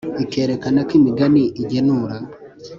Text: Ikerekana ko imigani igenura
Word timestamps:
Ikerekana 0.23 0.79
ko 0.87 0.91
imigani 0.99 1.43
igenura 1.61 2.15